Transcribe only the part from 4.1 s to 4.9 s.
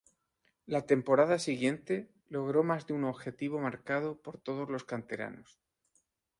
por todos los